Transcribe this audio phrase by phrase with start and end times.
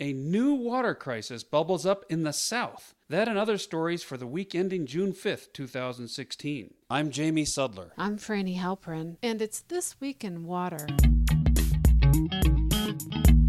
[0.00, 2.96] A new water crisis bubbles up in the South.
[3.08, 6.74] That and other stories for the week ending June 5th, 2016.
[6.90, 7.90] I'm Jamie Sudler.
[7.96, 10.88] I'm Franny Halprin, and it's This Week in Water.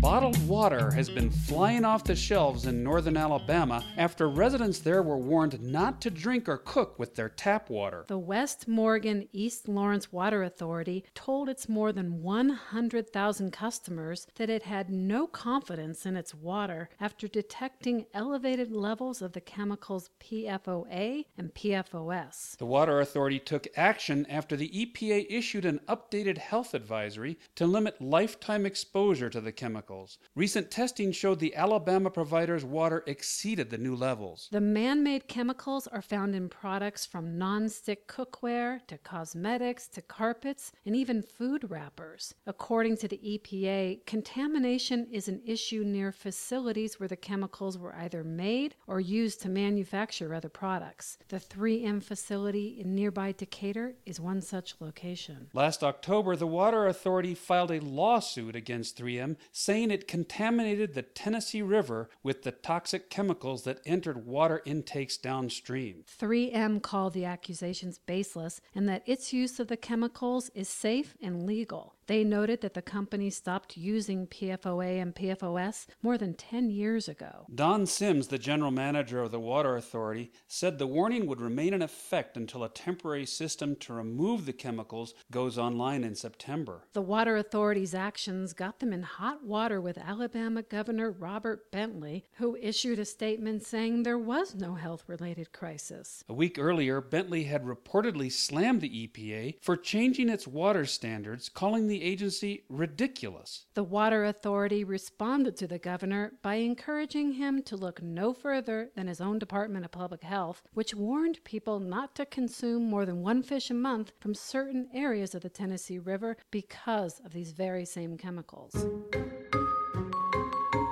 [0.05, 5.17] Bottled water has been flying off the shelves in northern Alabama after residents there were
[5.17, 8.05] warned not to drink or cook with their tap water.
[8.07, 14.61] The West Morgan East Lawrence Water Authority told its more than 100,000 customers that it
[14.61, 21.51] had no confidence in its water after detecting elevated levels of the chemicals PFOA and
[21.55, 22.57] PFOS.
[22.57, 27.99] The Water Authority took action after the EPA issued an updated health advisory to limit
[27.99, 29.94] lifetime exposure to the chemicals.
[30.35, 34.49] Recent testing showed the Alabama provider's water exceeded the new levels.
[34.51, 40.71] The man made chemicals are found in products from non-stick cookware to cosmetics to carpets
[40.85, 42.33] and even food wrappers.
[42.45, 48.23] According to the EPA, contamination is an issue near facilities where the chemicals were either
[48.23, 51.17] made or used to manufacture other products.
[51.29, 55.47] The 3M facility in nearby Decatur is one such location.
[55.53, 61.61] Last October, the Water Authority filed a lawsuit against 3M saying it contaminated the Tennessee
[61.61, 66.03] River with the toxic chemicals that entered water intakes downstream.
[66.19, 71.45] 3M called the accusations baseless and that its use of the chemicals is safe and
[71.45, 71.95] legal.
[72.07, 77.47] They noted that the company stopped using PFOA and PFOS more than 10 years ago.
[77.53, 81.81] Don Sims, the general manager of the Water Authority, said the warning would remain in
[81.81, 86.83] effect until a temporary system to remove the chemicals goes online in September.
[86.93, 92.55] The Water Authority's actions got them in hot water with Alabama Governor Robert Bentley, who
[92.55, 96.23] issued a statement saying there was no health related crisis.
[96.29, 101.87] A week earlier, Bentley had reportedly slammed the EPA for changing its water standards, calling
[101.87, 103.67] the the agency ridiculous.
[103.73, 109.07] The Water Authority responded to the governor by encouraging him to look no further than
[109.07, 113.43] his own Department of Public Health, which warned people not to consume more than one
[113.43, 118.17] fish a month from certain areas of the Tennessee River because of these very same
[118.17, 118.75] chemicals.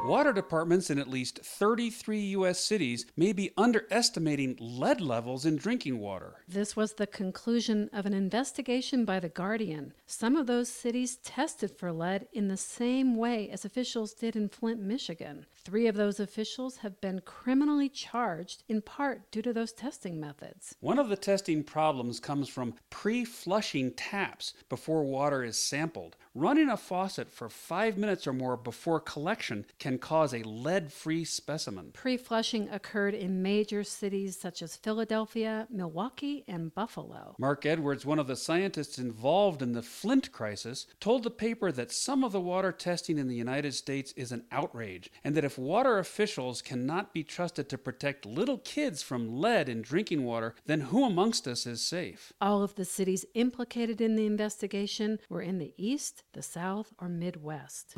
[0.06, 2.60] Water departments in at least 33 U.S.
[2.60, 6.42] cities may be underestimating lead levels in drinking water.
[6.46, 9.94] This was the conclusion of an investigation by The Guardian.
[10.06, 14.50] Some of those cities tested for lead in the same way as officials did in
[14.50, 15.46] Flint, Michigan.
[15.64, 20.76] Three of those officials have been criminally charged, in part due to those testing methods.
[20.82, 26.18] One of the testing problems comes from pre flushing taps before water is sampled.
[26.36, 31.24] Running a faucet for five minutes or more before collection can cause a lead free
[31.24, 31.92] specimen.
[31.94, 37.36] Pre flushing occurred in major cities such as Philadelphia, Milwaukee, and Buffalo.
[37.40, 41.92] Marc Edwards, one of the scientists involved in the Flint crisis, told the paper that
[41.92, 45.58] some of the water testing in the United States is an outrage, and that if
[45.58, 50.82] water officials cannot be trusted to protect little kids from lead in drinking water, then
[50.82, 52.34] who amongst us is safe?
[52.42, 57.10] All of the cities implicated in the investigation were in the East, the South, or
[57.10, 57.96] Midwest.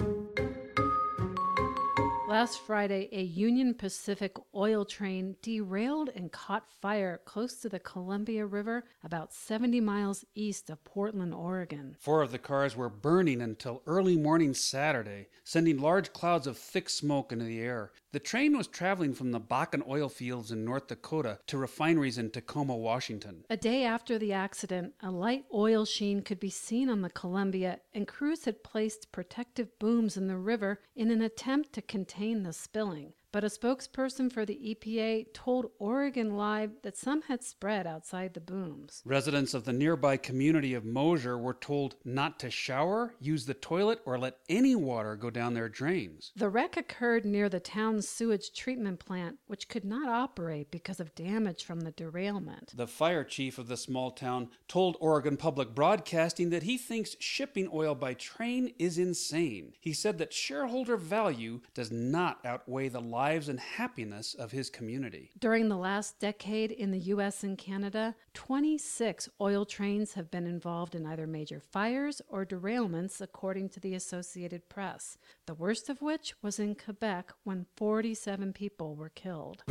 [2.35, 8.45] Last Friday, a Union Pacific oil train derailed and caught fire close to the Columbia
[8.45, 11.95] River, about 70 miles east of Portland, Oregon.
[11.97, 16.89] Four of the cars were burning until early morning Saturday, sending large clouds of thick
[16.89, 17.93] smoke into the air.
[18.11, 22.31] The train was traveling from the Bakken oil fields in North Dakota to refineries in
[22.31, 23.45] Tacoma, Washington.
[23.49, 27.79] A day after the accident, a light oil sheen could be seen on the Columbia,
[27.93, 32.53] and crews had placed protective booms in the river in an attempt to contain the
[32.53, 38.33] spilling but a spokesperson for the EPA told Oregon Live that some had spread outside
[38.33, 39.01] the booms.
[39.03, 43.99] Residents of the nearby community of Mosier were told not to shower, use the toilet,
[44.05, 46.31] or let any water go down their drains.
[46.37, 51.13] The wreck occurred near the town's sewage treatment plant, which could not operate because of
[51.13, 52.71] damage from the derailment.
[52.73, 57.69] The fire chief of the small town told Oregon Public Broadcasting that he thinks shipping
[57.73, 59.73] oil by train is insane.
[59.81, 64.69] He said that shareholder value does not outweigh the lives lives and happiness of his
[64.69, 65.31] community.
[65.39, 67.43] During the last decade in the U.S.
[67.43, 73.69] and Canada, 26 oil trains have been involved in either major fires or derailments, according
[73.69, 75.17] to the Associated Press,
[75.47, 79.63] the worst of which was in Quebec when 47 people were killed.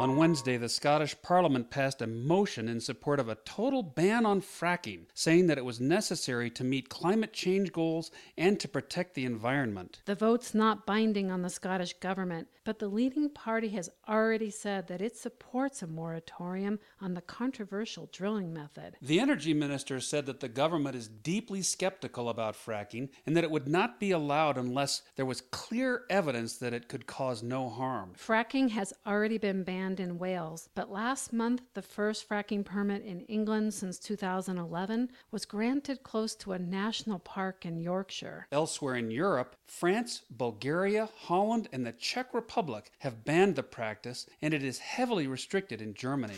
[0.00, 4.40] On Wednesday, the Scottish Parliament passed a motion in support of a total ban on
[4.40, 9.26] fracking, saying that it was necessary to meet climate change goals and to protect the
[9.26, 10.00] environment.
[10.06, 14.86] The vote's not binding on the Scottish government, but the leading party has already said
[14.86, 18.96] that it supports a moratorium on the controversial drilling method.
[19.02, 23.50] The energy minister said that the government is deeply skeptical about fracking and that it
[23.50, 28.14] would not be allowed unless there was clear evidence that it could cause no harm.
[28.16, 33.22] Fracking has already been banned in Wales, but last month the first fracking permit in
[33.22, 38.46] England since 2011 was granted close to a national park in Yorkshire.
[38.52, 44.54] Elsewhere in Europe, France, Bulgaria, Holland, and the Czech Republic have banned the practice, and
[44.54, 46.36] it is heavily restricted in Germany.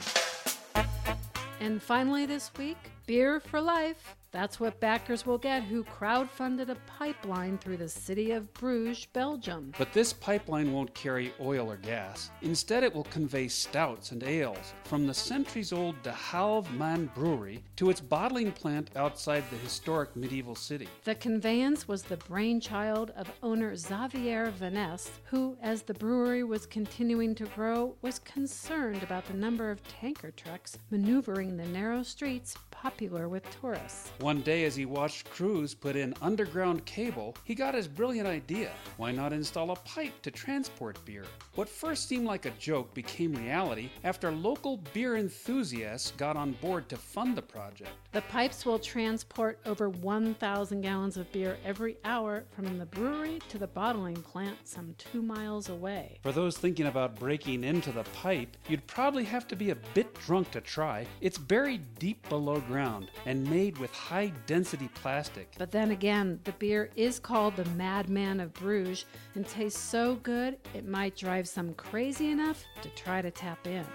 [1.60, 4.16] And finally, this week, beer for life.
[4.32, 9.74] That's what backers will get who crowdfunded a pipeline through the city of Bruges, Belgium.
[9.76, 12.30] But this pipeline won't carry oil or gas.
[12.40, 17.62] Instead, it will convey stouts and ales from the centuries old De Halve Maan Brewery
[17.76, 20.88] to its bottling plant outside the historic medieval city.
[21.04, 27.34] The conveyance was the brainchild of owner Xavier Vanneste, who, as the brewery was continuing
[27.34, 33.28] to grow, was concerned about the number of tanker trucks maneuvering the narrow streets popular
[33.28, 34.10] with tourists.
[34.22, 38.70] One day, as he watched crews put in underground cable, he got his brilliant idea.
[38.96, 41.24] Why not install a pipe to transport beer?
[41.56, 46.88] What first seemed like a joke became reality after local beer enthusiasts got on board
[46.90, 47.90] to fund the project.
[48.12, 53.58] The pipes will transport over 1,000 gallons of beer every hour from the brewery to
[53.58, 56.20] the bottling plant some two miles away.
[56.22, 60.14] For those thinking about breaking into the pipe, you'd probably have to be a bit
[60.20, 61.08] drunk to try.
[61.20, 65.54] It's buried deep below ground and made with high density plastic.
[65.56, 70.58] But then again, the beer is called the Madman of Bruges and tastes so good
[70.74, 73.86] it might drive some crazy enough to try to tap in.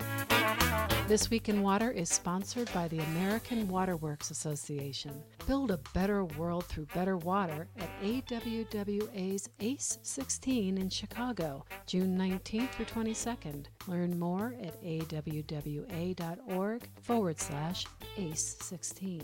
[1.08, 5.22] This Week in Water is sponsored by the American Waterworks Association.
[5.46, 12.72] Build a better world through better water at AWWA's ACE 16 in Chicago, June 19th
[12.72, 13.66] through 22nd.
[13.88, 17.86] Learn more at awwa.org forward slash
[18.18, 19.22] ACE 16.